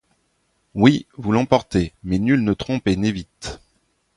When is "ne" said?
2.43-2.53